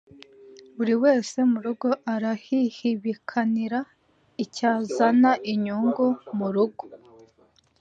Buri 0.75 0.93
wese 1.03 1.37
mu 1.51 1.59
rugo 1.65 1.89
arahihibikanira 2.13 3.79
icyazana 4.43 5.31
inyungu 5.53 6.05
mu 6.37 6.47
rugo. 6.55 6.85